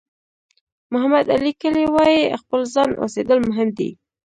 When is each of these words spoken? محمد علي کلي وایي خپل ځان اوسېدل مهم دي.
محمد 0.93 1.25
علي 1.35 1.51
کلي 1.61 1.85
وایي 1.95 2.21
خپل 2.41 2.59
ځان 2.73 2.89
اوسېدل 3.03 3.39
مهم 3.49 3.69
دي. 3.77 3.89